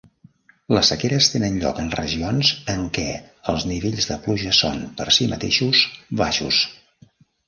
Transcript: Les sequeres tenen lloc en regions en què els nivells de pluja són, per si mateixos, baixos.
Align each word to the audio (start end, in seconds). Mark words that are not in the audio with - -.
Les 0.75 0.87
sequeres 0.91 1.25
tenen 1.33 1.57
lloc 1.63 1.81
en 1.83 1.91
regions 1.99 2.49
en 2.75 2.81
què 2.97 3.05
els 3.53 3.65
nivells 3.73 4.07
de 4.13 4.17
pluja 4.23 4.55
són, 4.61 4.81
per 5.03 5.07
si 5.19 5.29
mateixos, 5.35 5.83
baixos. 6.23 6.63